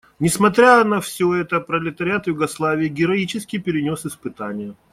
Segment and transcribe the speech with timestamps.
[0.19, 4.73] Несмотря на все это пролетариат Югославии героически перенес испытания.